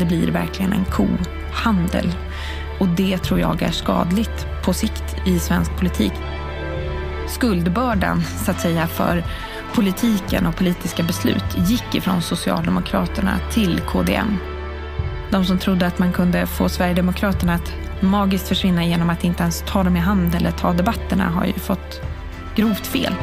[0.00, 2.12] det blir verkligen en kohandel.
[2.78, 6.12] Och det tror jag är skadligt på sikt i svensk politik.
[7.28, 9.24] Skuldbördan, så att säga, för
[9.74, 14.36] politiken och politiska beslut gick ifrån Socialdemokraterna till KDM.
[15.30, 19.64] De som trodde att man kunde få Sverigedemokraterna att magiskt försvinna genom att inte ens
[19.66, 22.00] ta dem i hand eller ta debatterna har ju fått
[22.56, 23.14] grovt fel.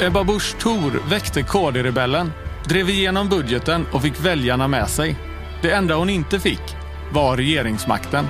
[0.00, 2.32] Ebba Busch Thor väckte KD-rebellen,
[2.64, 5.31] drev igenom budgeten och fick väljarna med sig.
[5.62, 6.76] Det enda hon inte fick
[7.12, 8.26] var regeringsmakten.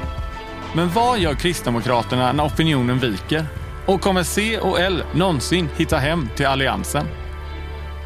[0.75, 3.47] Men vad gör Kristdemokraterna när opinionen viker?
[3.87, 7.07] Och kommer C och L någonsin hitta hem till Alliansen?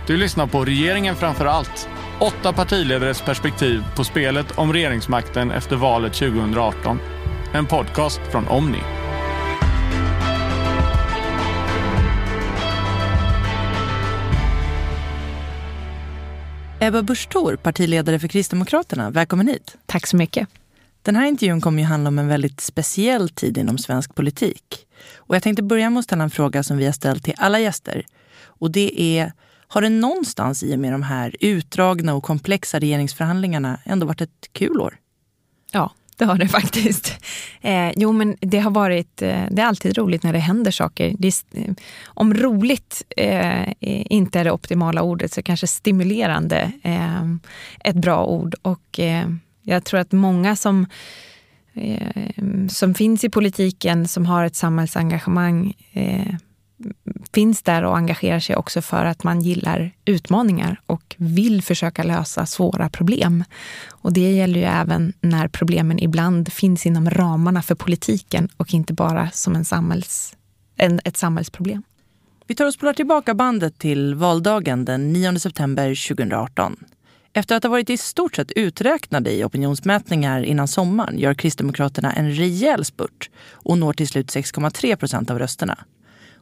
[0.06, 1.88] Du lyssnar på Regeringen framför allt.
[2.20, 7.00] Åtta partiledares perspektiv på spelet om regeringsmakten efter valet 2018.
[7.54, 8.95] En podcast från Omni.
[16.86, 19.10] Ebba Busch Thor, partiledare för Kristdemokraterna.
[19.10, 19.76] Välkommen hit.
[19.86, 20.48] Tack så mycket.
[21.02, 24.86] Den här intervjun kommer ju handla om en väldigt speciell tid inom svensk politik.
[25.16, 27.60] Och jag tänkte börja med att ställa en fråga som vi har ställt till alla
[27.60, 28.06] gäster.
[28.44, 29.32] Och det är,
[29.68, 34.48] har det någonstans i och med de här utdragna och komplexa regeringsförhandlingarna ändå varit ett
[34.52, 34.98] kul år?
[35.72, 37.12] Ja, det har det faktiskt.
[37.60, 41.14] Eh, jo, men det har varit, eh, det är alltid roligt när det händer saker.
[41.18, 47.24] Det är, eh, om roligt eh, inte är det optimala ordet så kanske stimulerande eh,
[47.84, 48.54] ett bra ord.
[48.62, 49.28] Och eh,
[49.62, 50.86] jag tror att många som,
[51.74, 52.32] eh,
[52.68, 56.34] som finns i politiken, som har ett samhällsengagemang eh,
[57.32, 62.46] finns där och engagerar sig också för att man gillar utmaningar och vill försöka lösa
[62.46, 63.44] svåra problem.
[63.88, 68.92] Och det gäller ju även när problemen ibland finns inom ramarna för politiken och inte
[68.92, 70.36] bara som en samhälls,
[70.76, 71.82] en, ett samhällsproblem.
[72.46, 76.76] Vi tar och spolar tillbaka bandet till valdagen den 9 september 2018.
[77.32, 82.32] Efter att ha varit i stort sett uträknade i opinionsmätningar innan sommaren gör Kristdemokraterna en
[82.32, 85.78] rejäl spurt och når till slut 6,3 procent av rösterna.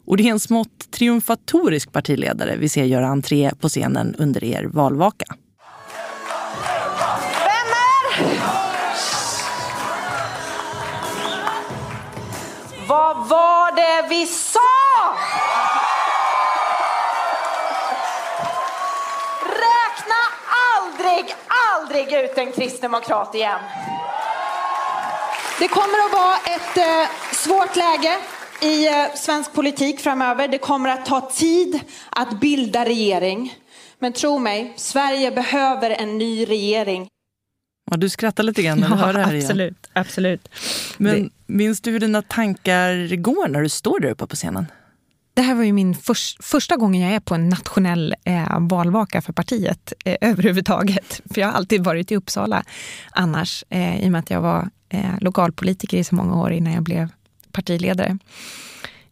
[0.06, 4.64] Och det är en smått triumfatorisk partiledare vi ser göra entré på scenen under er
[4.64, 5.24] valvaka.
[7.38, 8.54] Vänner!
[12.88, 14.60] Vad var det vi sa?
[19.42, 20.20] Räkna
[20.76, 21.34] aldrig,
[21.70, 23.60] aldrig ut en kristdemokrat igen.
[25.58, 28.18] Det kommer att vara ett eh, svårt läge
[28.62, 30.48] i eh, svensk politik framöver.
[30.48, 33.54] Det kommer att ta tid att bilda regering.
[33.98, 37.08] Men tro mig, Sverige behöver en ny regering.
[37.90, 39.92] Ja, du skrattar lite grann när du ja, hör det här absolut, igen.
[39.92, 40.48] Absolut.
[40.98, 41.30] Men det...
[41.46, 44.66] minns du hur dina tankar går när du står där uppe på scenen?
[45.34, 49.22] Det här var ju min för, första gången jag är på en nationell eh, valvaka
[49.22, 51.20] för partiet eh, överhuvudtaget.
[51.34, 52.64] För jag har alltid varit i Uppsala
[53.10, 56.72] annars, eh, i och med att jag var eh, lokalpolitiker i så många år innan
[56.72, 57.08] jag blev
[57.54, 58.18] partiledare.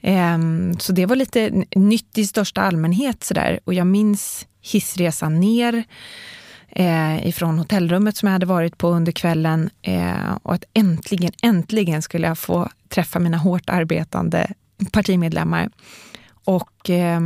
[0.01, 3.25] Ehm, så det var lite nytt i största allmänhet.
[3.25, 3.61] Sådär.
[3.65, 5.85] Och jag minns hissresan ner
[6.69, 9.71] eh, ifrån hotellrummet som jag hade varit på under kvällen.
[9.83, 14.53] Eh, och att äntligen, äntligen skulle jag få träffa mina hårt arbetande
[14.93, 15.71] partimedlemmar.
[16.45, 17.21] Och eh,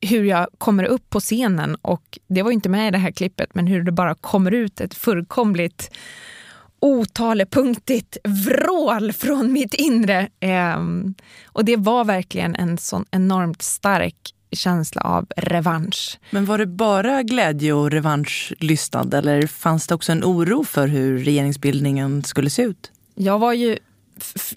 [0.00, 3.54] hur jag kommer upp på scenen och det var inte med i det här klippet,
[3.54, 5.90] men hur det bara kommer ut ett fullkomligt
[6.86, 10.28] otalepunktigt vrål från mitt inre.
[10.40, 10.78] Eh,
[11.46, 16.18] och det var verkligen en sån enormt stark känsla av revansch.
[16.30, 21.18] Men var det bara glädje och revanschlystnad eller fanns det också en oro för hur
[21.18, 22.92] regeringsbildningen skulle se ut?
[23.14, 23.78] Jag var ju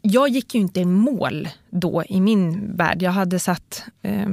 [0.02, 3.02] jag gick ju inte i mål då i min värld.
[3.02, 4.28] Jag hade satt, eh,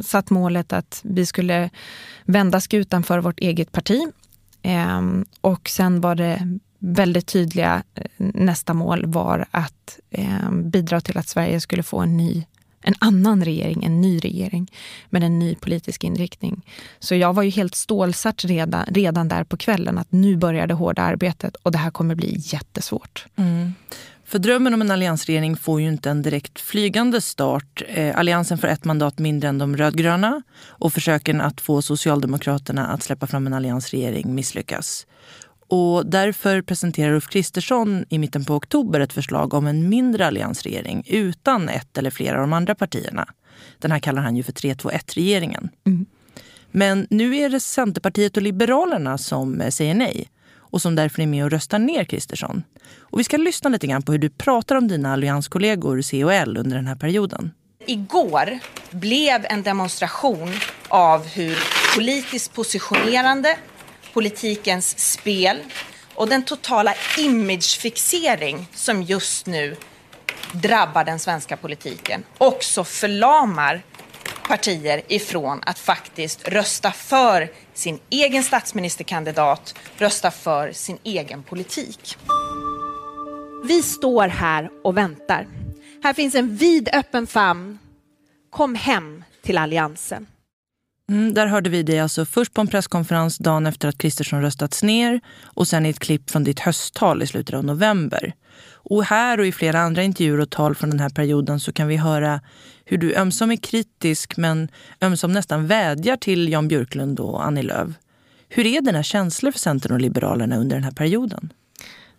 [0.00, 1.70] satt målet att vi skulle
[2.24, 4.00] vända skutan för vårt eget parti.
[4.62, 5.00] Eh,
[5.40, 11.28] och sen var det väldigt tydliga eh, nästa mål var att eh, bidra till att
[11.28, 12.46] Sverige skulle få en ny
[12.82, 14.72] en annan regering, en ny regering
[15.10, 16.66] med en ny politisk inriktning.
[16.98, 20.74] Så jag var ju helt stålsatt redan, redan där på kvällen att nu börjar det
[20.74, 23.26] hårda arbetet och det här kommer bli jättesvårt.
[23.36, 23.74] Mm.
[24.24, 27.82] För drömmen om en alliansregering får ju inte en direkt flygande start.
[27.88, 33.02] Eh, alliansen får ett mandat mindre än de rödgröna och försöken att få Socialdemokraterna att
[33.02, 35.06] släppa fram en alliansregering misslyckas.
[35.70, 41.02] Och därför presenterar Ulf Kristersson i mitten på oktober ett förslag om en mindre alliansregering
[41.06, 43.28] utan ett eller flera av de andra partierna.
[43.78, 45.68] Den här kallar han ju för 3-2-1-regeringen.
[45.86, 46.06] Mm.
[46.70, 51.44] Men nu är det Centerpartiet och Liberalerna som säger nej och som därför är med
[51.44, 52.62] och röstar ner Kristersson.
[52.98, 56.32] Och vi ska lyssna lite grann på hur du pratar om dina allianskollegor C och
[56.32, 57.50] L under den här perioden.
[57.86, 58.58] Igår
[58.90, 60.52] blev en demonstration
[60.88, 61.58] av hur
[61.96, 63.56] politiskt positionerande
[64.12, 65.58] politikens spel
[66.14, 69.76] och den totala imagefixering som just nu
[70.52, 73.82] drabbar den svenska politiken också förlamar
[74.48, 82.16] partier ifrån att faktiskt rösta för sin egen statsministerkandidat, rösta för sin egen politik.
[83.64, 85.46] Vi står här och väntar.
[86.02, 87.78] Här finns en vidöppen famn.
[88.50, 90.26] Kom hem till Alliansen.
[91.10, 94.82] Mm, där hörde vi dig alltså först på en presskonferens dagen efter att Kristersson röstats
[94.82, 98.34] ner och sen i ett klipp från ditt hösttal i slutet av november.
[98.72, 101.88] Och här och i flera andra intervjuer och tal från den här perioden så kan
[101.88, 102.40] vi höra
[102.84, 104.68] hur du ömsom är kritisk men
[105.00, 107.90] ömsom nästan vädjar till Jan Björklund och Annie Lööf.
[108.48, 111.52] Hur är dina känslor för Centern och Liberalerna under den här perioden?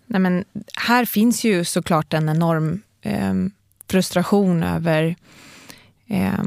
[0.06, 3.34] Nej, men här finns ju såklart en enorm eh,
[3.88, 5.16] frustration över,
[6.08, 6.44] eh,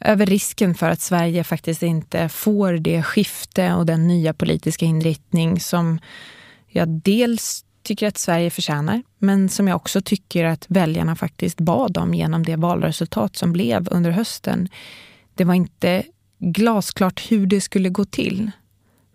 [0.00, 5.60] över risken för att Sverige faktiskt inte får det skifte och den nya politiska inriktning
[5.60, 5.98] som
[6.68, 11.98] jag dels tycker att Sverige förtjänar, men som jag också tycker att väljarna faktiskt bad
[11.98, 14.68] om genom det valresultat som blev under hösten.
[15.34, 16.02] Det var inte
[16.38, 18.50] glasklart hur det skulle gå till.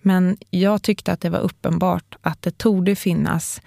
[0.02, 3.62] Men jag tyckte att det var uppenbart att det torde finnas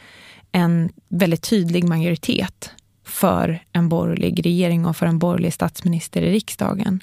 [0.53, 2.73] en väldigt tydlig majoritet
[3.17, 7.01] för en borgerlig regering och för en borgerlig statsminister i riksdagen.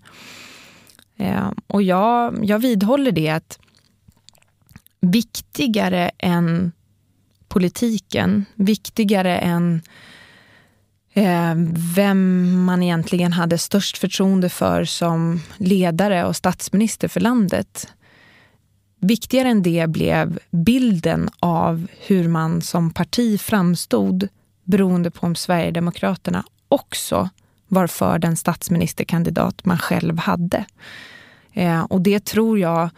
[1.18, 3.60] Eh, och jag, jag vidhåller det att
[5.02, 6.72] viktigare än
[7.48, 9.82] politiken, viktigare än
[11.14, 11.54] eh,
[11.96, 17.88] vem man egentligen hade störst förtroende för som ledare och statsminister för landet.
[19.00, 24.30] Viktigare än det blev bilden av hur man som parti framstod
[24.64, 27.30] beroende på om Sverigedemokraterna också
[27.68, 30.66] var för den statsministerkandidat man själv hade.
[31.54, 32.90] Eh, och det tror jag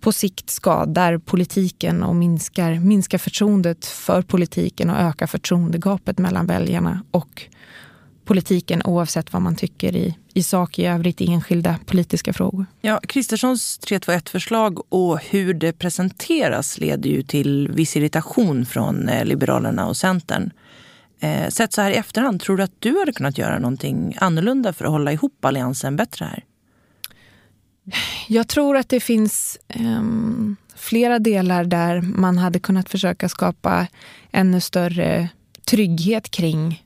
[0.00, 7.02] på sikt skadar politiken och minskar, minskar förtroendet för politiken och ökar förtroendegapet mellan väljarna
[7.10, 7.48] och
[8.24, 12.66] politiken oavsett vad man tycker i, i sak i övrigt i enskilda politiska frågor.
[12.80, 19.86] Ja, Kristerssons 321-förslag och hur det presenteras leder ju till viss irritation från eh, Liberalerna
[19.86, 20.50] och Centern.
[21.24, 24.72] Eh, sett så här i efterhand, tror du att du hade kunnat göra någonting annorlunda
[24.72, 26.44] för att hålla ihop Alliansen bättre här?
[28.28, 30.02] Jag tror att det finns eh,
[30.74, 33.86] flera delar där man hade kunnat försöka skapa
[34.32, 35.28] ännu större
[35.64, 36.84] trygghet kring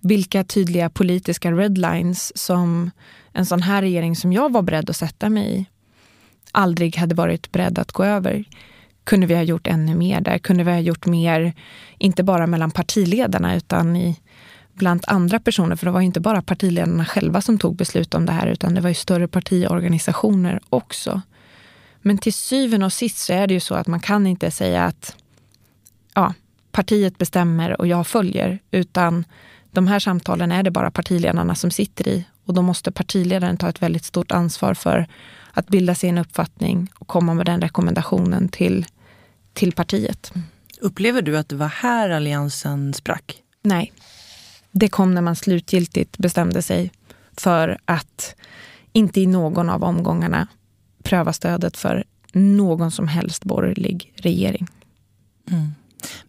[0.00, 2.90] vilka tydliga politiska redlines som
[3.32, 5.66] en sån här regering som jag var beredd att sätta mig i
[6.52, 8.44] aldrig hade varit beredd att gå över.
[9.10, 10.38] Kunde vi ha gjort ännu mer där?
[10.38, 11.52] Kunde vi ha gjort mer,
[11.98, 14.20] inte bara mellan partiledarna utan i
[14.74, 18.32] bland andra personer, för det var inte bara partiledarna själva som tog beslut om det
[18.32, 21.20] här, utan det var ju större partiorganisationer också.
[22.02, 24.84] Men till syvende och sist så är det ju så att man kan inte säga
[24.84, 25.16] att
[26.14, 26.34] ja,
[26.72, 29.24] partiet bestämmer och jag följer, utan
[29.72, 33.68] de här samtalen är det bara partiledarna som sitter i och då måste partiledaren ta
[33.68, 35.06] ett väldigt stort ansvar för
[35.52, 38.86] att bilda sig en uppfattning och komma med den rekommendationen till,
[39.60, 40.32] till partiet.
[40.80, 43.42] Upplever du att det var här Alliansen sprack?
[43.62, 43.92] Nej,
[44.70, 46.92] det kom när man slutgiltigt bestämde sig
[47.36, 48.34] för att
[48.92, 50.48] inte i någon av omgångarna
[51.02, 54.66] pröva stödet för någon som helst borgerlig regering.
[55.50, 55.74] Mm.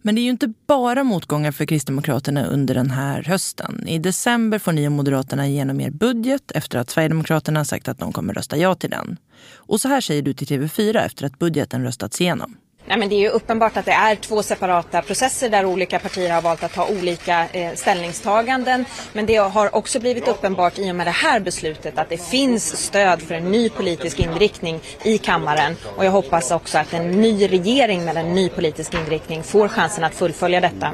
[0.02, 3.88] Men det är ju inte bara motgångar för Kristdemokraterna under den här hösten.
[3.88, 8.12] I december får ni och Moderaterna igenom er budget efter att Sverigedemokraterna sagt att de
[8.12, 9.16] kommer rösta ja till den.
[9.54, 12.56] Och så här säger du till TV4 efter att budgeten röstats igenom.
[12.86, 16.32] Nej, men det är ju uppenbart att det är två separata processer där olika partier
[16.32, 18.84] har valt att ha olika eh, ställningstaganden.
[19.12, 22.76] Men det har också blivit uppenbart i och med det här beslutet att det finns
[22.76, 25.76] stöd för en ny politisk inriktning i kammaren.
[25.96, 30.04] Och jag hoppas också att en ny regering med en ny politisk inriktning får chansen
[30.04, 30.92] att fullfölja detta.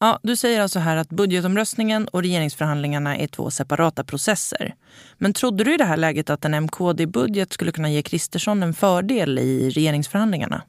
[0.00, 4.74] Ja, du säger alltså här att budgetomröstningen och regeringsförhandlingarna är två separata processer.
[5.18, 8.74] Men trodde du i det här läget att en MKD-budget skulle kunna ge Kristersson en
[8.74, 10.62] fördel i regeringsförhandlingarna?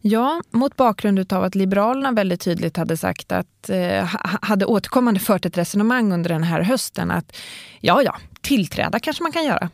[0.00, 5.46] Ja, mot bakgrund av att Liberalerna väldigt tydligt hade sagt att, eh, hade återkommande fört
[5.46, 7.36] ett resonemang under den här hösten att
[7.80, 9.70] ja, ja, tillträda kanske man kan göra.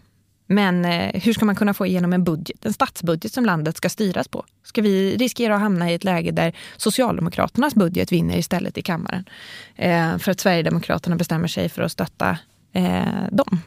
[0.46, 3.88] Men eh, hur ska man kunna få igenom en budget, en statsbudget som landet ska
[3.88, 4.44] styras på?
[4.62, 9.24] Ska vi riskera att hamna i ett läge där Socialdemokraternas budget vinner istället i kammaren?
[9.76, 12.38] Eh, för att Sverigedemokraterna bestämmer sig för att stötta
[12.72, 13.60] eh, dem.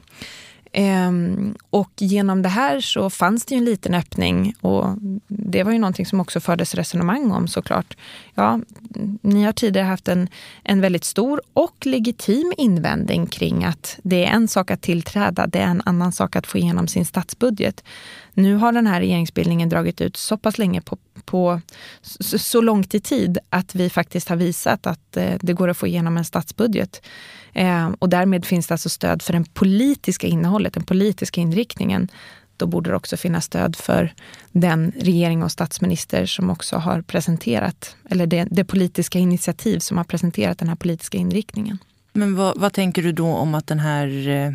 [0.79, 4.85] Ehm, och genom det här så fanns det ju en liten öppning och
[5.27, 7.97] det var ju någonting som också fördes resonemang om såklart.
[8.35, 8.59] Ja,
[9.21, 10.29] ni har tidigare haft en,
[10.63, 15.59] en väldigt stor och legitim invändning kring att det är en sak att tillträda, det
[15.59, 17.83] är en annan sak att få igenom sin statsbudget.
[18.37, 21.61] Nu har den här regeringsbildningen dragit ut så pass länge på, på
[22.21, 25.87] så, långt i tid att vi faktiskt har visat att eh, det går att få
[25.87, 27.01] igenom en statsbudget.
[27.53, 32.07] Eh, och därmed finns det alltså stöd för det politiska innehållet, den politiska inriktningen.
[32.57, 34.13] Då borde det också finnas stöd för
[34.51, 40.03] den regering och statsminister som också har presenterat, eller det, det politiska initiativ som har
[40.03, 41.77] presenterat den här politiska inriktningen.
[42.13, 44.53] Men vad, vad tänker du då om att den här eh,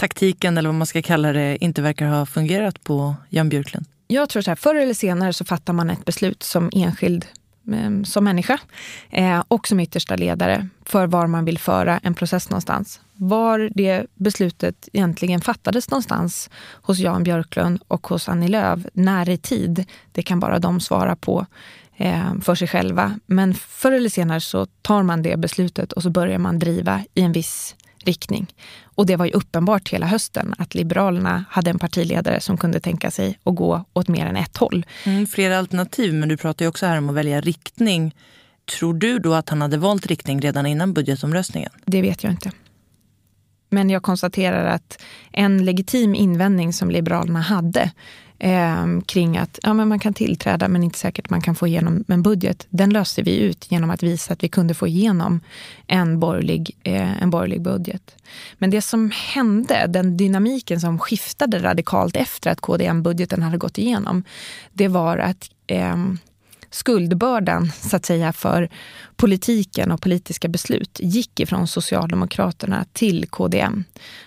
[0.00, 3.86] taktiken, eller vad man ska kalla det, inte verkar ha fungerat på Jan Björklund?
[4.06, 7.26] Jag tror så här, förr eller senare så fattar man ett beslut som enskild
[7.72, 8.58] ehm, som människa
[9.10, 13.00] eh, och som yttersta ledare för var man vill föra en process någonstans.
[13.12, 16.50] Var det beslutet egentligen fattades någonstans
[16.82, 21.16] hos Jan Björklund och hos Annie Lööf, när i tid, det kan bara de svara
[21.16, 21.46] på
[21.96, 23.18] ehm, för sig själva.
[23.26, 27.22] Men förr eller senare så tar man det beslutet och så börjar man driva i
[27.22, 28.54] en viss riktning.
[28.82, 33.10] Och det var ju uppenbart hela hösten att Liberalerna hade en partiledare som kunde tänka
[33.10, 34.86] sig att gå åt mer än ett håll.
[35.06, 38.14] Mm, flera alternativ, men du pratar ju också här om att välja riktning.
[38.78, 41.70] Tror du då att han hade valt riktning redan innan budgetomröstningen?
[41.84, 42.50] Det vet jag inte.
[43.70, 47.90] Men jag konstaterar att en legitim invändning som Liberalerna hade
[48.40, 52.04] eh, kring att ja, men man kan tillträda men inte säkert man kan få igenom
[52.08, 52.66] en budget.
[52.70, 55.40] Den löste vi ut genom att visa att vi kunde få igenom
[55.86, 58.16] en borgerlig, eh, en borgerlig budget.
[58.58, 64.24] Men det som hände, den dynamiken som skiftade radikalt efter att KDM-budgeten hade gått igenom,
[64.72, 65.96] det var att eh,
[66.70, 68.68] skuldbördan så att säga för
[69.16, 73.84] politiken och politiska beslut gick ifrån Socialdemokraterna till KDM.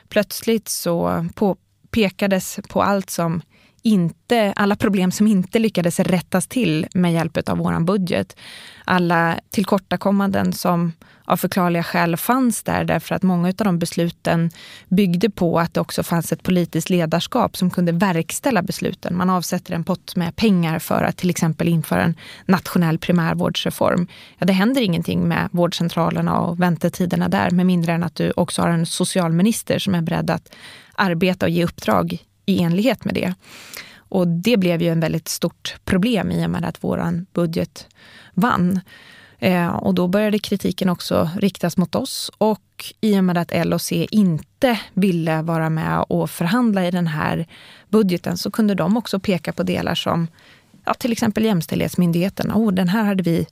[0.09, 1.57] Plötsligt så på,
[1.91, 3.41] pekades på allt som
[3.83, 8.35] inte, alla problem som inte lyckades rättas till med hjälp av vår budget.
[8.85, 10.91] Alla tillkortakommanden som
[11.25, 14.51] av förklarliga skäl fanns där därför att många av de besluten
[14.87, 19.17] byggde på att det också fanns ett politiskt ledarskap som kunde verkställa besluten.
[19.17, 24.07] Man avsätter en pott med pengar för att till exempel införa en nationell primärvårdsreform.
[24.37, 28.61] Ja, det händer ingenting med vårdcentralerna och väntetiderna där med mindre än att du också
[28.61, 30.55] har en socialminister som är beredd att
[30.95, 33.33] arbeta och ge uppdrag i enlighet med det.
[33.95, 37.87] Och det blev ju en väldigt stort problem i och med att vår budget
[38.33, 38.79] vann.
[39.39, 43.73] Eh, och då började kritiken också riktas mot oss och i och med att L
[43.73, 47.47] och C inte ville vara med och förhandla i den här
[47.89, 50.27] budgeten så kunde de också peka på delar som
[50.85, 52.51] ja, till exempel Jämställdhetsmyndigheten.
[52.51, 53.47] Oh, den här hade vi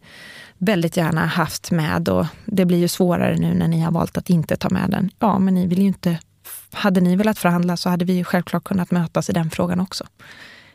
[0.57, 4.29] väldigt gärna haft med och det blir ju svårare nu när ni har valt att
[4.29, 5.09] inte ta med den.
[5.19, 6.19] Ja, men ni vill ju inte
[6.71, 10.07] hade ni velat förhandla så hade vi självklart kunnat mötas i den frågan också.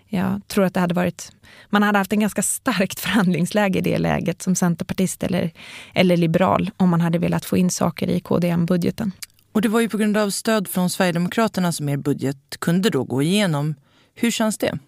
[0.09, 1.33] Jag tror att det hade varit,
[1.71, 5.53] man hade haft en ganska starkt förhandlingsläge i det läget som centerpartist eller,
[5.95, 9.13] eller liberal om man hade velat få in saker i KDM-budgeten.
[9.53, 13.05] Och det var ju på grund av stöd från Sverigedemokraterna som er budget kunde då
[13.05, 13.75] gå igenom.
[14.15, 14.79] Hur känns det?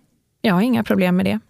[0.43, 1.41] Jag har inga problem med det.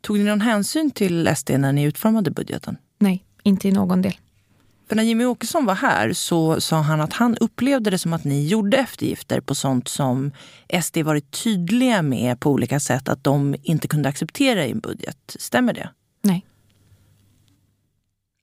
[0.00, 2.76] Tog ni någon hänsyn till SD när ni utformade budgeten?
[2.98, 4.14] Nej, inte i någon del.
[4.88, 8.24] För när Jimmy Åkesson var här så sa han att han upplevde det som att
[8.24, 10.32] ni gjorde eftergifter på sånt som
[10.82, 15.36] SD varit tydliga med på olika sätt att de inte kunde acceptera i en budget.
[15.38, 15.88] Stämmer det?
[16.22, 16.46] Nej.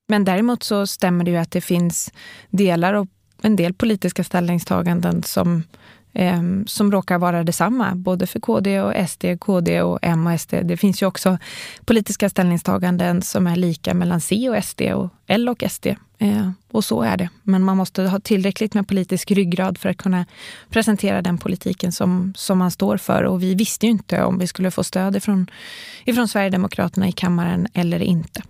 [0.07, 2.13] Men däremot så stämmer det ju att det finns
[2.49, 3.07] delar och
[3.41, 5.63] en del politiska ställningstaganden som
[6.13, 10.53] eh, som råkar vara detsamma, både för KD och SD, KD och M och SD.
[10.63, 11.37] Det finns ju också
[11.85, 15.87] politiska ställningstaganden som är lika mellan C och SD och L och SD.
[16.21, 17.29] Eh, och så är det.
[17.43, 20.25] Men man måste ha tillräckligt med politisk ryggrad för att kunna
[20.69, 23.23] presentera den politiken som, som man står för.
[23.23, 25.47] Och vi visste ju inte om vi skulle få stöd ifrån,
[26.05, 28.41] ifrån Sverigedemokraterna i kammaren eller inte.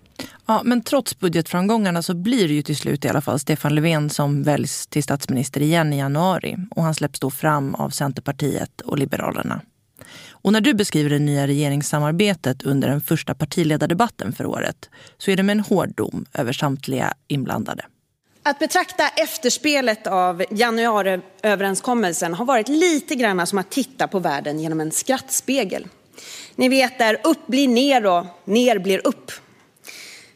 [0.46, 4.10] Ja, men trots budgetframgångarna så blir det ju till slut i alla fall Stefan Löfven
[4.10, 6.56] som väljs till statsminister igen i januari.
[6.70, 9.60] Och han släpps då fram av Centerpartiet och Liberalerna.
[10.30, 15.36] Och när du beskriver det nya regeringssamarbetet under den första partiledardebatten för året så är
[15.36, 17.84] det med en hård dom över samtliga inblandade.
[18.42, 24.80] Att betrakta efterspelet av januariöverenskommelsen har varit lite grann som att titta på världen genom
[24.80, 25.88] en skrattspegel.
[26.56, 29.32] Ni vet där upp blir ner och ner blir upp.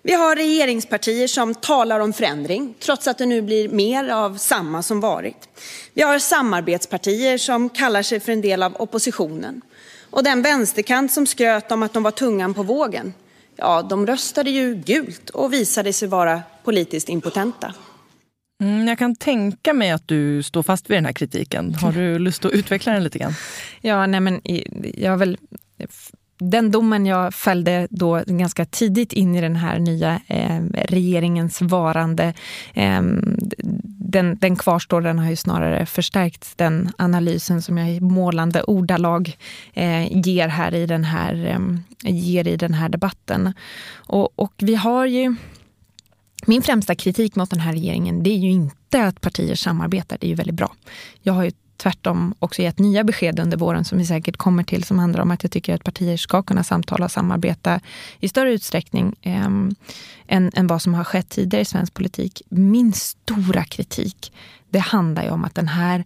[0.06, 4.82] Vi har regeringspartier som talar om förändring, trots att det nu blir mer av samma
[4.82, 5.48] som varit.
[5.94, 9.62] Vi har samarbetspartier som kallar sig för en del av oppositionen.
[10.10, 13.14] Och den vänsterkant som skröt om att de var tungan på vågen,
[13.56, 17.75] ja, de röstade ju gult och visade sig vara politiskt impotenta.
[18.62, 21.75] Mm, jag kan tänka mig att du står fast vid den här kritiken.
[21.75, 23.34] Har du lust att utveckla den lite grann?
[23.80, 24.40] Ja, nej men
[24.94, 25.38] jag har väl
[26.38, 32.35] den domen jag fällde då ganska tidigt in i den här nya eh, regeringens varande,
[32.75, 33.02] eh,
[33.99, 39.37] den, den kvarstår, den har ju snarare förstärkt den analysen som jag i målande ordalag
[39.73, 41.47] eh, ger, här i den här,
[42.05, 43.52] eh, ger i den här debatten.
[43.95, 45.35] Och, och vi har ju...
[46.47, 50.26] Min främsta kritik mot den här regeringen det är ju inte att partier samarbetar, det
[50.26, 50.75] är ju väldigt bra.
[51.23, 54.85] Jag har ju tvärtom också gett nya besked under våren som vi säkert kommer till
[54.85, 57.80] som handlar om att jag tycker att partier ska kunna samtala och samarbeta
[58.21, 59.47] i större utsträckning eh,
[60.26, 62.42] än, än vad som har skett tidigare i svensk politik.
[62.49, 64.33] Min stora kritik,
[64.71, 66.04] det handlar ju om att den här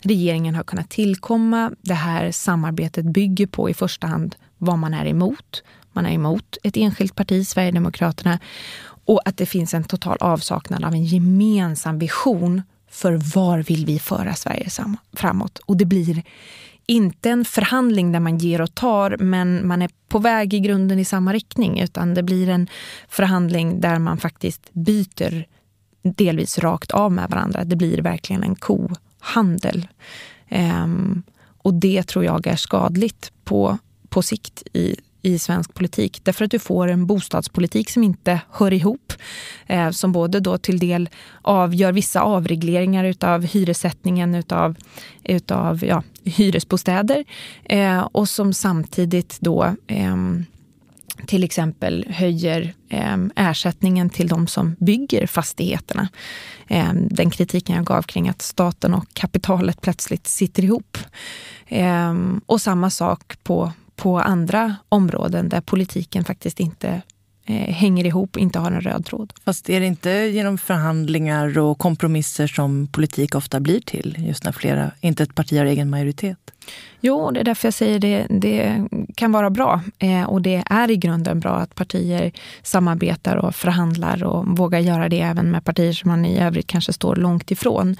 [0.00, 1.72] regeringen har kunnat tillkomma.
[1.82, 5.62] Det här samarbetet bygger på i första hand vad man är emot.
[5.92, 8.38] Man är emot ett enskilt parti, Sverigedemokraterna,
[9.04, 13.98] och att det finns en total avsaknad av en gemensam vision för var vill vi
[13.98, 14.68] föra Sverige
[15.12, 15.58] framåt?
[15.58, 16.22] Och det blir
[16.86, 20.98] inte en förhandling där man ger och tar, men man är på väg i grunden
[20.98, 22.68] i samma riktning, utan det blir en
[23.08, 25.44] förhandling där man faktiskt byter
[26.02, 27.64] delvis rakt av med varandra.
[27.64, 29.88] Det blir verkligen en kohandel.
[30.50, 31.22] Um,
[31.58, 36.20] och det tror jag är skadligt på, på sikt i i svensk politik.
[36.22, 39.12] Därför att du får en bostadspolitik som inte hör ihop.
[39.66, 41.08] Eh, som både då till del
[41.42, 44.76] avgör vissa avregleringar utav hyressättningen utav,
[45.24, 47.24] utav ja, hyresbostäder
[47.64, 50.16] eh, och som samtidigt då eh,
[51.26, 56.08] till exempel höjer eh, ersättningen till de som bygger fastigheterna.
[56.68, 60.98] Eh, den kritiken jag gav kring att staten och kapitalet plötsligt sitter ihop.
[61.66, 62.14] Eh,
[62.46, 67.02] och samma sak på på andra områden där politiken faktiskt inte
[67.46, 69.32] eh, hänger ihop och inte har en röd tråd.
[69.44, 74.16] Fast är det inte genom förhandlingar och kompromisser som politik ofta blir till?
[74.18, 76.38] Just när flera, inte ett parti har egen majoritet.
[77.00, 78.26] Jo, det är därför jag säger det.
[78.30, 79.80] Det kan vara bra.
[79.98, 82.32] Eh, och det är i grunden bra att partier
[82.62, 86.92] samarbetar och förhandlar och vågar göra det även med partier som man i övrigt kanske
[86.92, 87.96] står långt ifrån.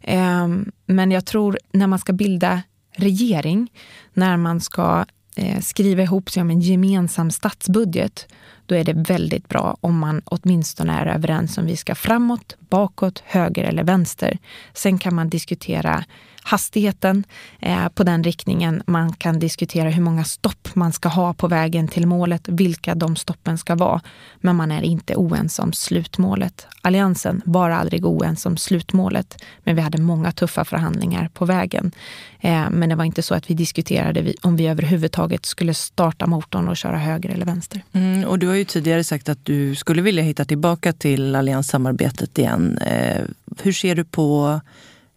[0.00, 0.48] Eh,
[0.86, 2.62] men jag tror när man ska bilda
[2.96, 3.72] regering,
[4.14, 5.04] när man ska
[5.40, 8.26] Eh, skriva ihop sig om en gemensam statsbudget,
[8.66, 13.22] då är det väldigt bra om man åtminstone är överens om vi ska framåt, bakåt,
[13.24, 14.38] höger eller vänster.
[14.74, 16.04] Sen kan man diskutera
[16.48, 17.24] hastigheten
[17.60, 18.82] eh, på den riktningen.
[18.86, 23.16] Man kan diskutera hur många stopp man ska ha på vägen till målet, vilka de
[23.16, 24.00] stoppen ska vara.
[24.40, 26.66] Men man är inte oense om slutmålet.
[26.82, 31.92] Alliansen var aldrig oense om slutmålet, men vi hade många tuffa förhandlingar på vägen.
[32.40, 36.68] Eh, men det var inte så att vi diskuterade om vi överhuvudtaget skulle starta motorn
[36.68, 37.82] och köra höger eller vänster.
[37.92, 42.38] Mm, och du har ju tidigare sagt att du skulle vilja hitta tillbaka till allianssamarbetet
[42.38, 42.78] igen.
[42.78, 43.22] Eh,
[43.62, 44.60] hur ser du på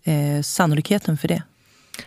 [0.04, 1.44] eh, sannolikheten för det?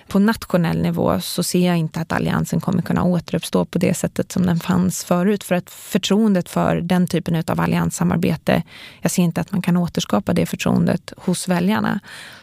[0.09, 4.33] På nationell nivå så ser jag inte att Alliansen kommer kunna återuppstå på det sättet
[4.33, 5.45] som den fanns förut.
[5.45, 8.63] För att förtroendet för den typen av allianssamarbete,
[9.01, 12.01] jag ser inte att man kan återskapa det förtroendet hos väljarna.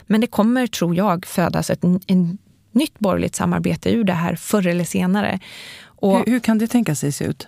[0.07, 2.37] Men det kommer, tror jag, födas ett en
[2.71, 5.39] nytt borgerligt samarbete ur det här förr eller senare.
[5.83, 7.47] Och, hur, hur kan det tänka sig se ut?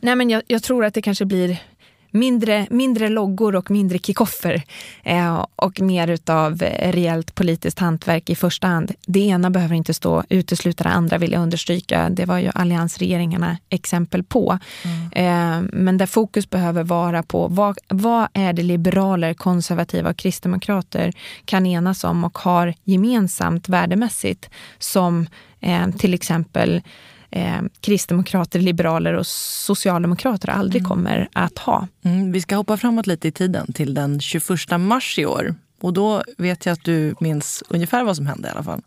[0.00, 1.62] Nej, men jag, jag, tror att det kanske blir
[2.10, 4.62] mindre, mindre loggor och mindre kickoffer
[5.02, 8.92] eh, och mer utav rejält politiskt hantverk i första hand.
[9.06, 12.10] Det ena behöver inte stå utesluta det andra vill jag understryka.
[12.10, 14.58] Det var ju alliansregeringarna exempel på.
[14.84, 15.10] Mm.
[15.12, 21.12] Eh, men där fokus behöver vara på vad, vad är det liberaler, konservativa och kristdemokrater
[21.44, 25.26] kan enas om och har gemensamt värdemässigt som
[25.60, 26.82] eh, till exempel
[27.30, 30.88] eh, kristdemokrater, liberaler och socialdemokrater aldrig mm.
[30.88, 31.88] kommer att ha.
[32.02, 35.54] Mm, vi ska hoppa framåt lite i tiden till den 21 mars i år.
[35.80, 38.82] Och då vet jag att du minns ungefär vad som hände i alla fall.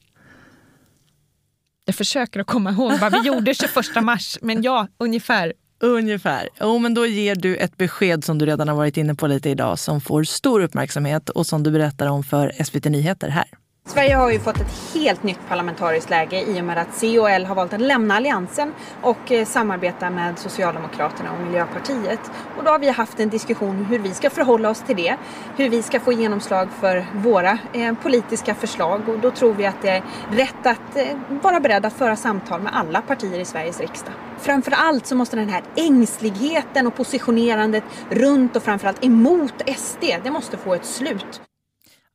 [1.86, 5.54] Jag försöker att komma ihåg vad vi gjorde 21 mars, men ja, ungefär.
[5.80, 6.50] Ungefär.
[6.60, 9.50] Jo, men då ger du ett besked som du redan har varit inne på lite
[9.50, 13.46] idag som får stor uppmärksamhet och som du berättar om för SVT Nyheter här.
[13.86, 17.30] Sverige har ju fått ett helt nytt parlamentariskt läge i och med att C och
[17.30, 22.20] L har valt att lämna alliansen och eh, samarbeta med Socialdemokraterna och Miljöpartiet.
[22.58, 25.16] Och då har vi haft en diskussion hur vi ska förhålla oss till det,
[25.58, 29.82] hur vi ska få genomslag för våra eh, politiska förslag och då tror vi att
[29.82, 33.80] det är rätt att eh, vara beredd att föra samtal med alla partier i Sveriges
[33.80, 34.14] riksdag.
[34.40, 40.32] Framför allt så måste den här ängsligheten och positionerandet runt och framförallt emot SD, det
[40.32, 41.42] måste få ett slut.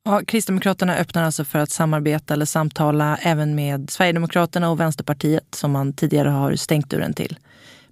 [0.09, 5.73] Ja, Kristdemokraterna öppnar alltså för att samarbeta eller samtala även med Sverigedemokraterna och Vänsterpartiet som
[5.73, 7.38] man tidigare har stängt dörren till.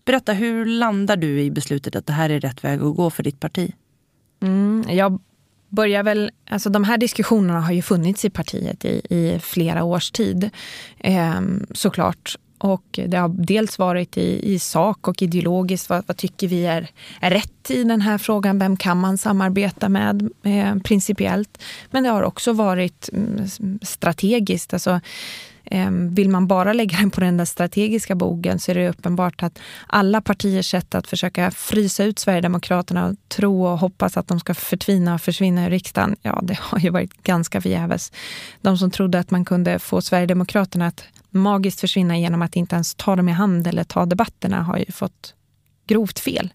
[0.04, 3.22] Berätta, hur landar du i beslutet att det här är rätt väg att gå för
[3.22, 3.72] ditt parti?
[4.42, 5.20] Mm, jag
[5.68, 10.10] börjar väl, alltså de här diskussionerna har ju funnits i partiet i, i flera års
[10.10, 10.50] tid
[10.98, 11.40] eh,
[11.72, 12.36] såklart.
[12.58, 15.88] Och det har dels varit i, i sak och ideologiskt.
[15.88, 16.90] Vad, vad, tycker vi är,
[17.20, 18.58] är rätt i den här frågan?
[18.58, 21.62] Vem kan man samarbeta med eh, principiellt?
[21.90, 23.48] Men det har också varit mm,
[23.82, 24.72] strategiskt.
[24.72, 25.00] Alltså,
[25.64, 29.42] eh, vill man bara lägga den på den där strategiska bogen så är det uppenbart
[29.42, 34.40] att alla partiers sätt att försöka frysa ut Sverigedemokraterna och tro och hoppas att de
[34.40, 38.12] ska förtvina och försvinna ur riksdagen, ja det har ju varit ganska förgäves.
[38.60, 41.04] De som trodde att man kunde få Sverigedemokraterna att
[41.36, 44.92] magiskt försvinna genom att inte ens ta dem i hand eller ta debatterna har ju
[44.92, 45.34] fått
[45.86, 46.52] grovt fel.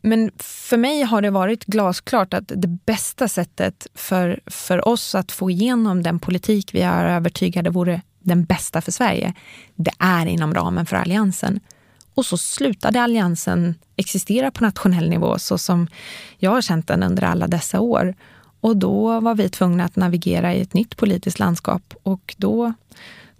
[0.00, 5.32] Men för mig har det varit glasklart att det bästa sättet för, för oss att
[5.32, 9.34] få igenom den politik vi är övertygade vore den bästa för Sverige,
[9.74, 11.60] det är inom ramen för Alliansen.
[12.14, 15.88] Och så slutade Alliansen existera på nationell nivå så som
[16.38, 18.14] jag har känt den under alla dessa år.
[18.60, 22.72] Och då var vi tvungna att navigera i ett nytt politiskt landskap och då,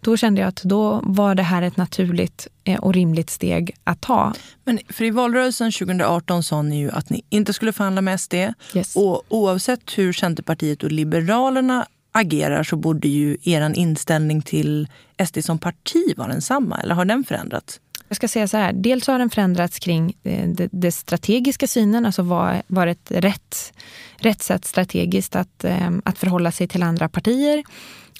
[0.04, 4.00] då kände jag att då var det här ett naturligt eh, och rimligt steg att
[4.00, 4.32] ta.
[4.64, 8.34] Men för i valrörelsen 2018 sa ni ju att ni inte skulle förhandla med SD.
[8.34, 8.96] Yes.
[8.96, 14.88] Och oavsett hur Centerpartiet och Liberalerna agerar så borde ju er inställning till
[15.26, 16.80] SD som parti vara densamma.
[16.80, 17.80] Eller har den förändrats?
[18.08, 22.22] Jag ska säga så här, dels har den förändrats kring eh, det, strategiska synen, alltså
[22.22, 23.72] var, var ett rätt,
[24.16, 27.64] rätt sätt strategiskt att, eh, att förhålla sig till andra partier.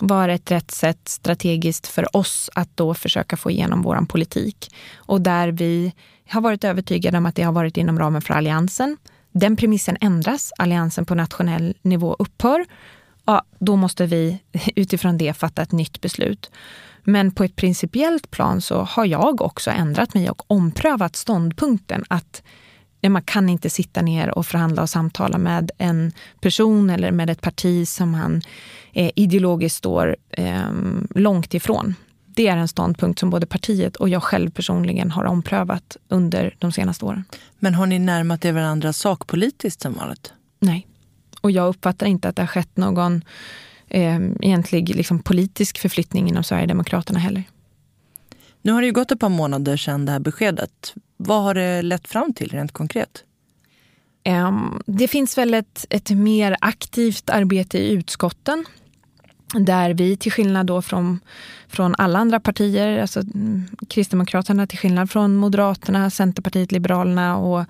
[0.01, 4.75] Var ett rätt sätt strategiskt för oss att då försöka få igenom vår politik.
[4.97, 5.93] Och där vi
[6.29, 8.97] har varit övertygade om att det har varit inom ramen för Alliansen.
[9.33, 12.65] Den premissen ändras, Alliansen på nationell nivå upphör
[13.25, 14.39] ja, då måste vi
[14.77, 16.51] utifrån det fatta ett nytt beslut.
[17.03, 22.43] Men på ett principiellt plan så har jag också ändrat mig och omprövat ståndpunkten att
[23.09, 27.41] man kan inte sitta ner och förhandla och samtala med en person eller med ett
[27.41, 28.43] parti som man
[28.93, 30.71] eh, ideologiskt står eh,
[31.15, 31.95] långt ifrån.
[32.27, 36.73] Det är en ståndpunkt som både partiet och jag själv personligen har omprövat under de
[36.73, 37.25] senaste åren.
[37.59, 40.33] Men har ni närmat er varandra sakpolitiskt som vanligt?
[40.59, 40.87] Nej.
[41.41, 43.25] Och jag uppfattar inte att det har skett någon
[43.89, 47.43] eh, egentlig liksom, politisk förflyttning inom Sverigedemokraterna heller.
[48.65, 50.95] Nu har det ju gått ett par månader sedan det här beskedet.
[51.17, 53.25] Vad har det lett fram till rent konkret?
[54.29, 58.65] Um, det finns väl ett, ett mer aktivt arbete i utskotten
[59.55, 61.21] där vi till skillnad då från,
[61.69, 67.65] från alla andra partier, alltså mm, Kristdemokraterna till skillnad från Moderaterna, Centerpartiet, Liberalerna och,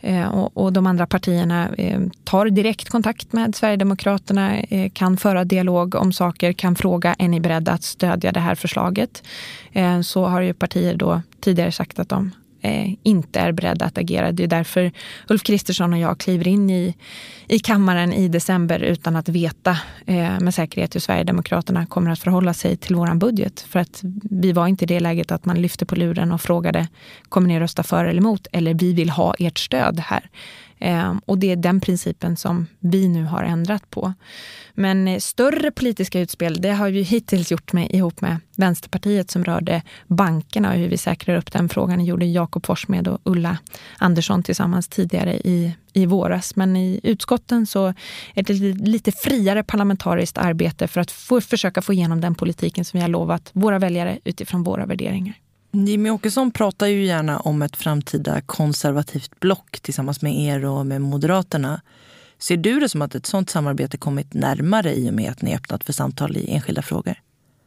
[0.00, 5.44] Eh, och, och, de andra partierna eh, tar direkt kontakt med Sverigedemokraterna, eh, kan föra
[5.44, 9.22] dialog om saker, kan fråga är ni beredda att stödja det här förslaget?
[10.04, 12.30] Så har ju partier då tidigare sagt att de
[12.60, 14.32] eh, inte är beredda att agera.
[14.32, 14.92] Det är därför
[15.28, 16.94] Ulf Kristersson och jag kliver in i,
[17.46, 22.54] i kammaren i december utan att veta eh, med säkerhet hur Sverigedemokraterna kommer att förhålla
[22.54, 23.60] sig till vår budget.
[23.60, 26.88] För att vi var inte i det läget att man lyfte på luren och frågade
[27.28, 28.46] kommer ni rösta för eller emot?
[28.52, 30.30] Eller vi vill ha ert stöd här.
[30.80, 34.12] Ehm, och det är den principen som vi nu har ändrat på.
[34.74, 39.44] Men eh, större politiska utspel, det har vi hittills gjort med, ihop med Vänsterpartiet som
[39.44, 41.98] rörde bankerna och hur vi säkrar upp den frågan.
[41.98, 43.58] Det gjorde Jakob Forssmed och Ulla
[43.98, 46.56] Andersson tillsammans tidigare i, i våras.
[46.56, 47.86] Men i utskotten så
[48.34, 48.52] är det
[48.86, 53.08] lite friare parlamentariskt arbete för att få, försöka få igenom den politiken som vi har
[53.08, 55.34] lovat våra väljare utifrån våra värderingar.
[55.72, 61.00] Jimmy Åkesson pratar ju gärna om ett framtida konservativt block tillsammans med er och med
[61.00, 61.80] Moderaterna.
[62.38, 65.56] Ser du det som att ett sånt samarbete kommit närmare i och med att ni
[65.56, 67.14] öppnat för samtal i enskilda frågor?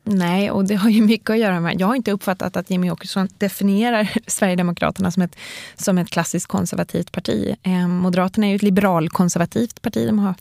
[0.05, 1.81] Nej, och det har ju mycket att göra med...
[1.81, 5.35] Jag har inte uppfattat att Jimmy Åkesson definierar Sverigedemokraterna som ett,
[5.75, 7.55] som ett klassiskt konservativt parti.
[7.63, 10.07] Eh, Moderaterna är ju ett liberalkonservativt parti.
[10.07, 10.35] De har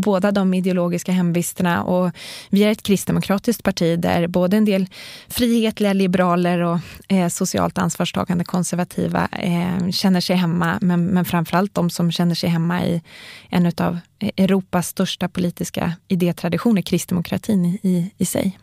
[0.00, 1.82] båda de ideologiska hemvisterna.
[1.82, 2.10] Och
[2.50, 4.86] vi är ett kristdemokratiskt parti där både en del
[5.28, 6.78] frihetliga liberaler och
[7.08, 10.78] eh, socialt ansvarstagande konservativa eh, känner sig hemma.
[10.80, 13.02] Men, men framförallt de som känner sig hemma i
[13.48, 18.58] en av Europas största politiska idétraditioner, kristdemokratin i, i, i sig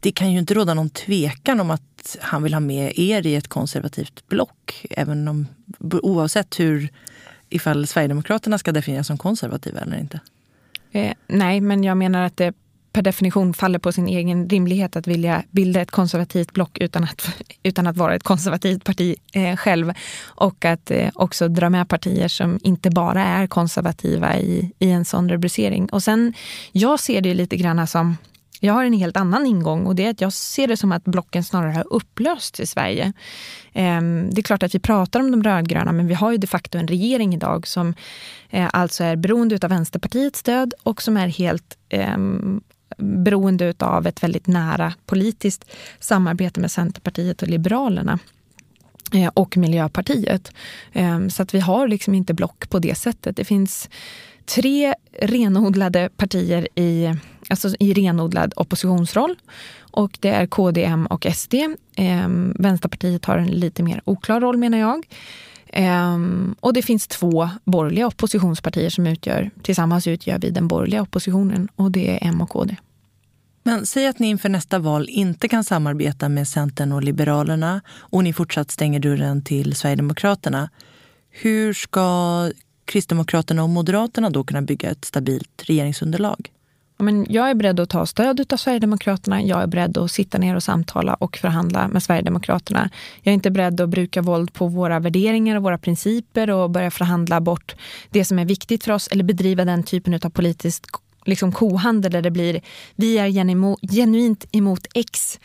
[0.00, 3.34] det kan ju inte råda någon tvekan om att han vill ha med er i
[3.34, 4.86] ett konservativt block.
[4.90, 5.46] Även om,
[5.78, 6.88] oavsett hur,
[7.48, 10.20] ifall Sverigedemokraterna ska definieras som konservativa eller inte.
[10.92, 12.54] Eh, nej, men jag menar att det
[12.92, 17.28] per definition faller på sin egen rimlighet att vilja bilda ett konservativt block utan att,
[17.62, 19.92] utan att vara ett konservativt parti eh, själv.
[20.24, 25.04] Och att eh, också dra med partier som inte bara är konservativa i, i en
[25.04, 25.88] sån rubricering.
[25.88, 26.34] Och sen,
[26.72, 28.16] jag ser det lite grann som
[28.60, 31.04] jag har en helt annan ingång och det är att jag ser det som att
[31.04, 33.12] blocken snarare har upplösts i Sverige.
[33.72, 36.46] Ehm, det är klart att vi pratar om de rödgröna men vi har ju de
[36.46, 37.94] facto en regering idag som
[38.50, 42.60] eh, alltså är beroende av Vänsterpartiets stöd och som är helt ehm,
[42.98, 45.70] beroende av ett väldigt nära politiskt
[46.00, 48.18] samarbete med Centerpartiet och Liberalerna
[49.14, 50.52] eh, och Miljöpartiet.
[50.92, 53.36] Ehm, så att vi har liksom inte block på det sättet.
[53.36, 53.88] Det finns
[54.54, 57.14] tre renodlade partier i,
[57.50, 59.36] alltså i renodlad oppositionsroll.
[59.80, 61.54] Och det är KD, M och SD.
[61.96, 65.06] Eh, Vänsterpartiet har en lite mer oklar roll menar jag.
[65.66, 66.18] Eh,
[66.60, 71.90] och det finns två borgerliga oppositionspartier som utgör, tillsammans utgör vi den borgerliga oppositionen och
[71.90, 72.76] det är M och KD.
[73.62, 78.24] Men säg att ni inför nästa val inte kan samarbeta med Centern och Liberalerna och
[78.24, 80.70] ni fortsatt stänger dörren till Sverigedemokraterna.
[81.30, 82.50] Hur ska
[82.84, 86.50] Kristdemokraterna och Moderaterna då kunna bygga ett stabilt regeringsunderlag?
[87.02, 89.42] Men jag är beredd att ta stöd av Sverigedemokraterna.
[89.42, 92.90] Jag är beredd att sitta ner och samtala och förhandla med Sverigedemokraterna.
[93.22, 96.90] Jag är inte beredd att bruka våld på våra värderingar och våra principer och börja
[96.90, 97.74] förhandla bort
[98.10, 100.84] det som är viktigt för oss eller bedriva den typen av politisk
[101.24, 102.60] liksom kohandel där det blir
[102.94, 103.30] vi är
[103.92, 105.38] genuint emot X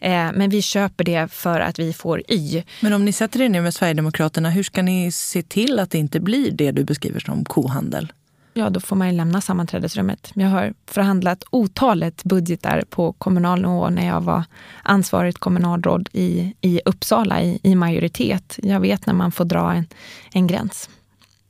[0.00, 2.62] eh, men vi köper det för att vi får Y.
[2.80, 5.98] Men om ni sätter er ner med Sverigedemokraterna, hur ska ni se till att det
[5.98, 8.12] inte blir det du beskriver som kohandel?
[8.54, 10.30] Ja då får man ju lämna sammanträdesrummet.
[10.34, 14.44] Jag har förhandlat otalet budgetar på kommunal nivå när jag var
[14.82, 18.58] ansvarigt kommunalråd i, i Uppsala i, i majoritet.
[18.62, 19.86] Jag vet när man får dra en,
[20.32, 20.88] en gräns.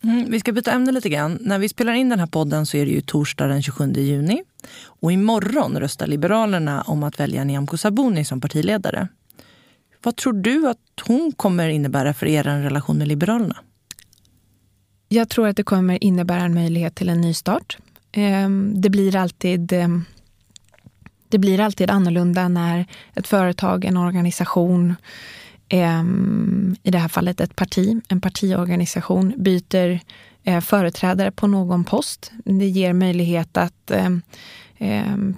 [0.04, 1.38] Mm, vi ska byta ämne lite grann.
[1.40, 4.42] När vi spelar in den här podden så är det ju torsdag den 27 juni.
[4.84, 9.08] Och imorgon röstar Liberalerna om att välja Nyamko Sabuni som partiledare.
[10.02, 13.56] Vad tror du att hon kommer innebära för er relation med Liberalerna?
[15.12, 17.72] Jag tror att det kommer innebära en möjlighet till en nystart.
[17.72, 17.86] start.
[18.12, 20.04] Ehm, det blir alltid ehm,
[21.28, 24.94] det blir alltid annorlunda när ett företag, en organisation,
[25.68, 30.00] ehm, i det här fallet ett parti, en partiorganisation, byter
[30.44, 32.32] eh, företrädare på någon post.
[32.44, 33.92] Det ger möjlighet att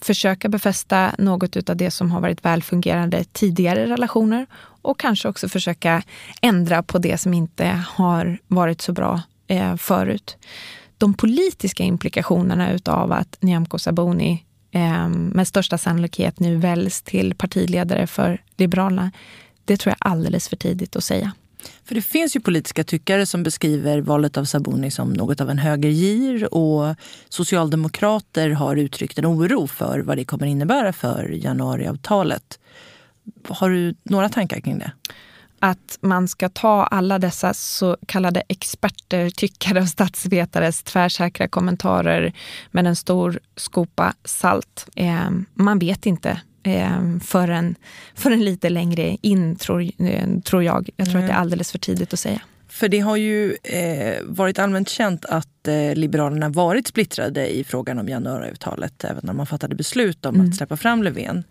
[0.03, 4.47] försöka befästa något av det som har varit välfungerande tidigare relationer
[4.83, 6.03] och kanske också försöka
[6.43, 10.37] ändra på det som inte har varit så bra eh, förut.
[10.99, 18.07] De politiska implikationerna utav att Nyamko Sabuni eh, med största sannolikhet nu väljs till partiledare
[18.07, 19.11] för Liberalerna,
[19.65, 21.33] det tror jag är alldeles för tidigt att säga.
[21.85, 25.59] För det finns ju politiska tyckare som beskriver valet av Sabuni som något av en
[25.59, 26.97] högergir och
[27.29, 32.59] socialdemokrater har uttryckt en oro för vad det kommer innebära för januariavtalet.
[33.49, 34.93] Har du några tankar kring det?
[35.65, 42.33] Att man ska ta alla dessa så kallade experter, tyckare och statsvetares tvärsäkra kommentarer
[42.71, 44.87] med en stor skopa salt.
[44.97, 47.75] Eh, man vet inte eh, förrän,
[48.15, 50.91] förrän lite längre in, tror, eh, tror jag.
[50.97, 51.25] Jag tror mm.
[51.25, 52.41] att det är alldeles för tidigt att säga.
[52.69, 57.99] För det har ju eh, varit allmänt känt att eh, Liberalerna varit splittrade i frågan
[57.99, 60.49] om januariavtalet även när man fattade beslut om mm.
[60.49, 61.45] att släppa fram Löfven.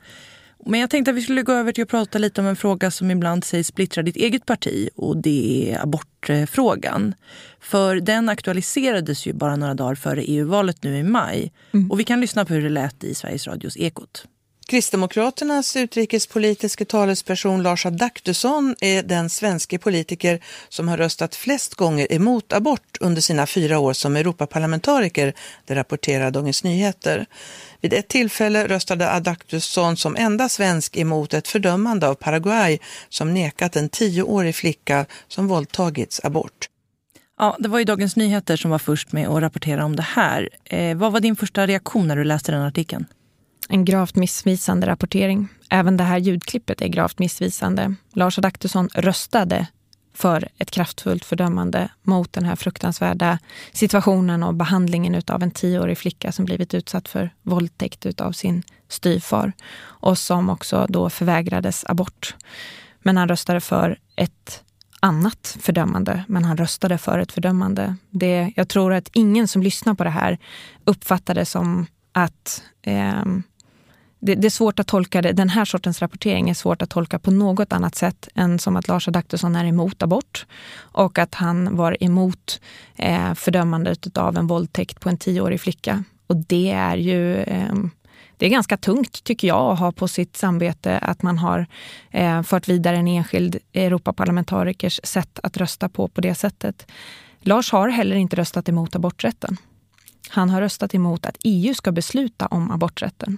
[0.66, 2.92] Men jag tänkte att vi skulle gå över till att prata lite om en fråga
[2.92, 7.16] som ibland sägs splittra ditt eget parti och det är abortfrågan.
[7.60, 11.52] För den aktualiserades ju bara några dagar före EU-valet nu i maj.
[11.74, 11.92] Mm.
[11.92, 14.26] Och vi kan lyssna på hur det lät i Sveriges Radios Ekot.
[14.68, 22.54] Kristdemokraternas utrikespolitiska talesperson Lars Adaktusson är den svenska politiker som har röstat flest gånger emot
[22.54, 25.34] abort under sina fyra år som Europaparlamentariker,
[25.66, 27.26] det rapporterar Dagens Nyheter.
[27.84, 33.76] Vid ett tillfälle röstade Adaktusson som enda svensk emot ett fördömande av Paraguay som nekat
[33.76, 36.68] en tioårig flicka som våldtagits abort.
[37.40, 40.50] Ja, det var ju Dagens Nyheter som var först med att rapportera om det här.
[40.66, 43.06] Eh, vad var din första reaktion när du läste den artikeln?
[43.70, 45.48] En gravt missvisande rapportering.
[45.70, 47.96] Även det här ljudklippet är gravt missvisande.
[48.14, 49.68] Lars Adaktusson röstade
[50.14, 53.40] för ett kraftfullt fördömande mot den här fruktansvärda
[53.72, 59.54] situationen och behandlingen av en tioårig flicka som blivit utsatt för våldtäkt av sin styvfar
[59.82, 62.36] och som också då förvägrades abort.
[63.00, 64.64] Men han röstade för ett
[65.00, 67.96] annat fördömande, men han röstade för ett fördömande.
[68.10, 70.38] Det, jag tror att ingen som lyssnar på det här
[70.86, 73.26] uppfattar det som att eh,
[74.26, 75.32] det, det, är svårt att tolka det.
[75.32, 78.88] Den här sortens rapportering är svårt att tolka på något annat sätt än som att
[78.88, 80.46] Lars Adaktusson är emot abort
[80.78, 82.62] och att han var emot
[82.96, 86.04] eh, fördömandet av en våldtäkt på en tioårig flicka.
[86.28, 87.74] Och det är ju eh,
[88.38, 91.66] det är ganska tungt tycker jag att ha på sitt samvete att man har
[92.12, 96.88] eh, fört vidare en enskild Europaparlamentarikers sätt att rösta på på det sättet.
[97.40, 99.58] Lars har heller inte röstat emot aborträtten.
[100.30, 103.38] Han har röstat emot att EU ska besluta om aborträtten.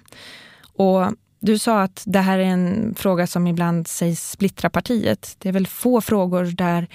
[0.77, 5.35] Och du sa att det här är en fråga som ibland sägs splittra partiet.
[5.39, 6.87] Det är väl få frågor där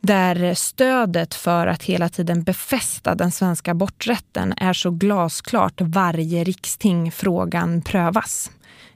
[0.00, 7.12] där stödet för att hela tiden befästa den svenska aborträtten är så glasklart varje riksting
[7.12, 8.50] frågan prövas.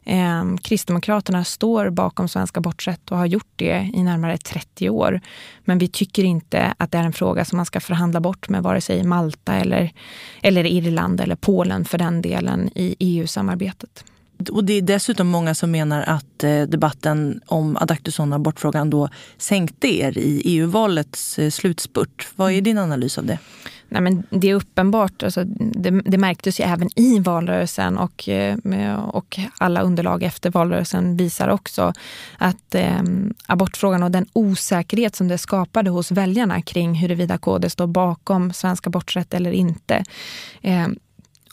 [0.09, 5.21] Eh, Kristdemokraterna står bakom svensk aborträtt och har gjort det i närmare 30 år.
[5.65, 8.63] Men vi tycker inte att det är en fråga som man ska förhandla bort med
[8.63, 9.93] vare sig Malta eller,
[10.43, 14.05] eller Irland eller Polen för den delen i EU-samarbetet.
[14.51, 19.89] Och det är dessutom många som menar att eh, debatten om Adaktusson abortfrågan då sänkte
[19.89, 22.29] er i EU-valets eh, slutspurt.
[22.37, 23.39] Vad är din analys av det?
[23.91, 28.99] Nej, men det är uppenbart, alltså, det, det, märktes ju även i valrörelsen och, eh,
[29.01, 31.93] och alla underlag efter valrörelsen visar också
[32.39, 33.03] att eh,
[33.47, 38.87] abortfrågan och den osäkerhet som det skapade hos väljarna kring huruvida KD står bakom svensk
[38.87, 40.05] aborträtt eller inte
[40.63, 40.89] eh,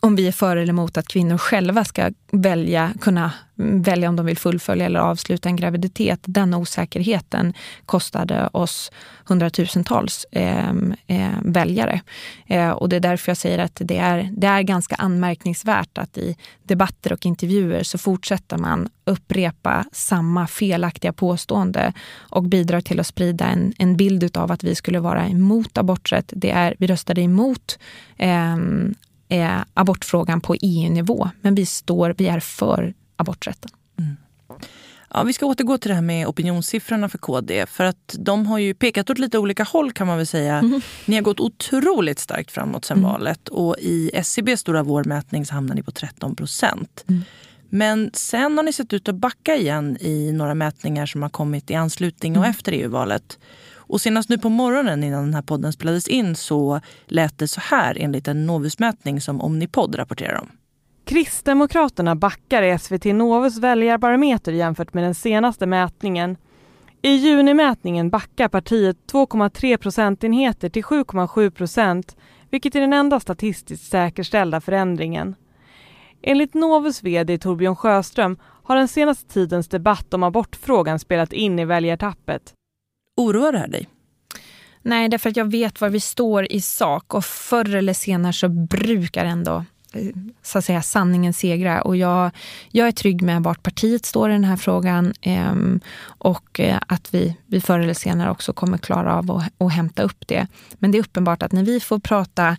[0.06, 4.26] om vi är för eller emot att kvinnor själva ska välja, kunna välja om de
[4.26, 6.20] vill fullfölja eller avsluta en graviditet.
[6.24, 7.54] Den osäkerheten
[7.86, 8.92] kostade oss
[9.26, 10.70] hundratusentals eh,
[11.08, 12.02] eh, väljare.
[12.48, 16.18] Eh, och det är därför jag säger att det är, det är ganska anmärkningsvärt att
[16.18, 23.08] i debatter och intervjuer så fortsätter man upprepa samma felaktiga påstående och bidrar till att
[23.08, 26.34] sprida en, en bild av att vi skulle vara emot aborträtt.
[26.36, 27.80] Det är, vi röstade emot
[28.18, 28.96] ehm,
[29.30, 31.30] eh, abortfrågan på EU-nivå.
[31.42, 33.72] Men vi står, vi är för aborträtten.
[34.00, 34.16] Mm.
[35.14, 37.66] Ja, vi ska återgå till det här med opinionssiffrorna för KD.
[37.66, 40.58] För att de har ju pekat åt lite olika håll kan man väl säga.
[40.58, 40.82] Mm.
[41.06, 43.12] Ni har gått otroligt starkt framåt sen mm.
[43.12, 47.06] valet och i SCBs stora vårmätning så hamnar ni på 13 procent.
[47.08, 47.24] Mm.
[47.70, 51.72] Men sen har ni sett ut att backa igen i några mätningar som har kommit
[51.72, 52.50] i anslutning och mm.
[52.50, 53.40] efter EU-valet.
[53.96, 57.62] Och senast nu på morgonen innan den här podden spelades in så lät det så
[57.62, 60.52] här enligt en Novusmätning som Omnipod rapporterar om.
[61.06, 66.38] Kristdemokraterna backar i SVT Novus väljarbarometer jämfört med den senaste mätningen.
[67.02, 72.16] I junimätningen backar partiet 2,3 procentenheter till 7,7 procent
[72.50, 75.36] vilket är den enda statistiskt säkerställda förändringen.
[76.22, 81.66] Enligt Novus vd Torbjörn Sjöström har den senaste tidens debatt om abortfrågan spelat in i
[81.66, 82.54] väljartappet.
[83.16, 83.88] Oroar det här dig?
[84.82, 88.50] Nej, därför att jag vet var vi står i sak och förr eller senare så
[88.50, 90.08] brukar ändå eh,
[90.42, 91.82] så att säga, sanningen segra.
[91.82, 92.32] Och jag,
[92.72, 97.14] jag är trygg med vart partiet står i den här frågan ehm, eh, och att
[97.14, 100.48] vi, vi förr eller senare också kommer klara av att, att hämta upp det.
[100.80, 102.58] Men det är uppenbart att när vi får prata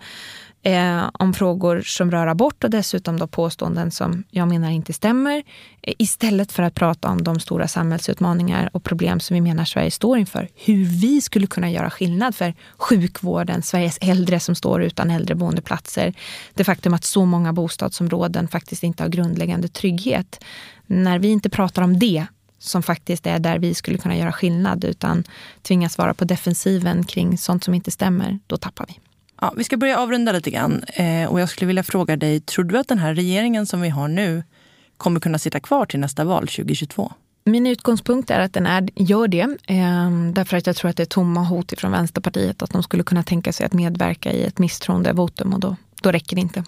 [0.67, 5.43] eh, om frågor som rör abort och dessutom då påståenden som jag menar inte stämmer.
[5.83, 9.91] Eh, istället för att prata om de stora samhällsutmaningar och problem som vi menar Sverige
[9.91, 10.49] står inför.
[10.55, 16.15] Hur vi skulle kunna göra skillnad för sjukvården, Sveriges äldre som står utan äldreboendeplatser.
[16.55, 20.45] Det faktum att så många bostadsområden faktiskt inte har grundläggande trygghet.
[20.87, 22.27] När vi inte pratar om det
[22.59, 25.25] som faktiskt är där vi skulle kunna göra skillnad utan
[25.63, 29.06] tvingas vara på defensiven kring sånt som inte stämmer, då tappar vi.
[29.41, 30.83] Ja, vi ska börja avrunda lite grann.
[30.83, 33.89] Eh, och jag skulle vilja fråga dig, tror du att den här regeringen som vi
[33.89, 34.43] har nu
[34.97, 37.13] kommer kunna sitta kvar till nästa val 2022?
[37.45, 39.57] Min utgångspunkt är att den är, gör det.
[39.67, 43.03] Eh, därför att jag tror att det är tomma hot från Vänsterpartiet att de skulle
[43.03, 46.65] kunna tänka sig att medverka i ett misstroendevotum och då, då räcker det inte.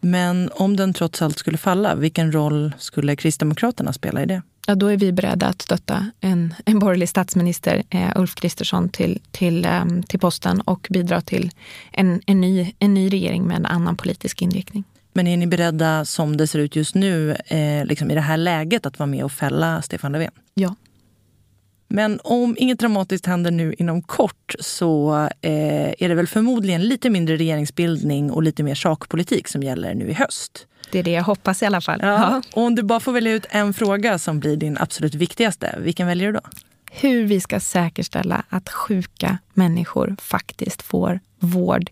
[0.00, 4.42] Men om den trots allt skulle falla, vilken roll skulle Kristdemokraterna spela i det?
[4.66, 9.20] Ja, då är vi beredda att stötta en, en borgerlig statsminister, eh, Ulf Kristersson, till,
[9.30, 11.50] till, eh, till posten och bidra till
[11.92, 14.84] en, en, ny, en ny regering med en annan politisk inriktning.
[15.12, 18.36] Men är ni beredda, som det ser ut just nu, eh, liksom i det här
[18.36, 20.32] läget att vara med och fälla Stefan Löfven?
[20.54, 20.74] Ja.
[21.88, 27.10] Men om inget dramatiskt händer nu inom kort så eh, är det väl förmodligen lite
[27.10, 30.66] mindre regeringsbildning och lite mer sakpolitik som gäller nu i höst.
[30.94, 31.98] Det är det jag hoppas i alla fall.
[32.02, 32.08] Ja.
[32.08, 32.42] ja.
[32.52, 36.06] Och om du bara får välja ut en fråga som blir din absolut viktigaste, vilken
[36.06, 36.40] väljer du då?
[36.90, 41.90] Hur vi ska säkerställa att sjuka människor faktiskt får vård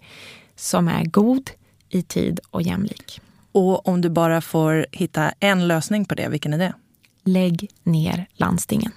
[0.57, 1.51] som är god,
[1.89, 3.21] i tid och jämlik.
[3.53, 6.73] Och om du bara får hitta en lösning på det, vilken är det?
[7.25, 8.93] Lägg ner landstingen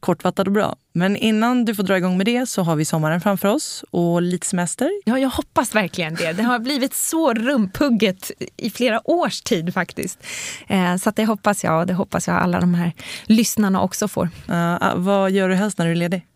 [0.00, 0.76] kortfattat och bra.
[0.92, 4.22] Men innan du får dra igång med det så har vi sommaren framför oss och
[4.22, 4.90] lite semester.
[5.04, 6.32] Ja, jag hoppas verkligen det.
[6.32, 10.18] Det har blivit så rumpugget i flera års tid faktiskt.
[10.66, 12.92] Eh, så det hoppas jag och det hoppas jag alla de här
[13.24, 14.28] lyssnarna också får.
[14.50, 16.26] Uh, vad gör du helst när du är ledig?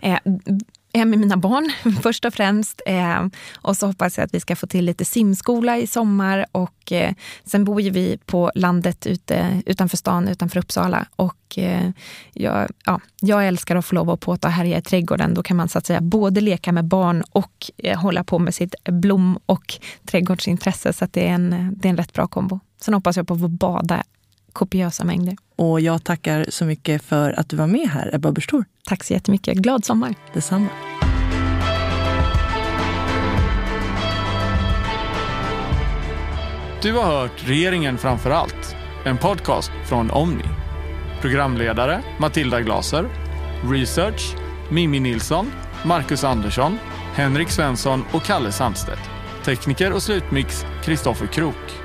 [0.00, 0.18] Eh,
[0.92, 1.72] Eh, med mina barn
[2.02, 2.82] först och främst.
[2.86, 3.26] Eh,
[3.56, 6.46] och så hoppas jag att vi ska få till lite simskola i sommar.
[6.52, 7.14] Och eh,
[7.44, 11.06] sen bor ju vi på landet ute, utanför stan, utanför Uppsala.
[11.16, 11.90] Och eh,
[12.32, 15.34] jag, ja, jag älskar att få lov att påta och härja i trädgården.
[15.34, 18.54] Då kan man så att säga både leka med barn och eh, hålla på med
[18.54, 19.74] sitt blom och
[20.04, 20.92] trädgårdsintresse.
[20.92, 22.60] Så det, är en, det är en rätt bra kombo.
[22.80, 24.02] Sen hoppas jag på att få bada
[24.52, 25.36] kopiösa mängder.
[25.56, 28.50] Och jag tackar så mycket för att du var med här, Ebba Busch
[28.84, 29.56] Tack så jättemycket.
[29.56, 30.14] Glad sommar.
[30.32, 30.68] Detsamma.
[36.82, 40.44] Du har hört Regeringen framför allt, en podcast från Omni.
[41.20, 43.08] Programledare Matilda Glaser.
[43.70, 44.34] Research
[44.70, 45.52] Mimmi Nilsson,
[45.84, 46.78] Marcus Andersson,
[47.14, 49.10] Henrik Svensson och Kalle Sandstedt.
[49.44, 51.80] Tekniker och slutmix Kristoffer Krook.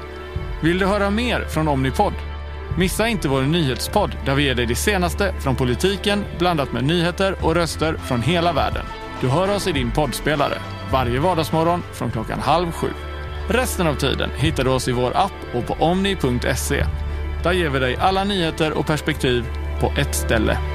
[0.63, 2.13] Vill du höra mer från Omnipod?
[2.77, 7.35] Missa inte vår nyhetspodd där vi ger dig det senaste från politiken blandat med nyheter
[7.41, 8.85] och röster från hela världen.
[9.21, 10.57] Du hör oss i din poddspelare
[10.91, 12.87] varje vardagsmorgon från klockan halv sju.
[13.49, 16.85] Resten av tiden hittar du oss i vår app och på omni.se.
[17.43, 19.45] Där ger vi dig alla nyheter och perspektiv
[19.81, 20.74] på ett ställe.